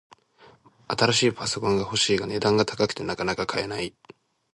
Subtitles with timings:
[0.87, 3.93] 新しいパソコンが欲しいが、値段が高くてなかなか買えない